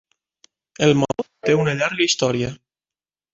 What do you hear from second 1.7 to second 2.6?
llarga història.